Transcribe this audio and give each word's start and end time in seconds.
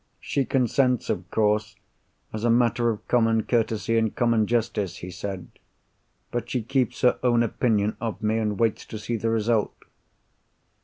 "She 0.19 0.45
consents, 0.45 1.11
of 1.11 1.29
course, 1.29 1.75
as 2.33 2.43
a 2.43 2.49
matter 2.49 2.89
of 2.89 3.07
common 3.07 3.43
courtesy 3.43 3.99
and 3.99 4.15
common 4.15 4.47
justice," 4.47 4.97
he 4.97 5.11
said. 5.11 5.49
"But 6.31 6.49
she 6.49 6.63
keeps 6.63 7.01
her 7.01 7.19
own 7.21 7.43
opinion 7.43 7.97
of 8.01 8.19
me, 8.19 8.39
and 8.39 8.59
waits 8.59 8.83
to 8.87 8.97
see 8.97 9.15
the 9.15 9.29
result." 9.29 9.75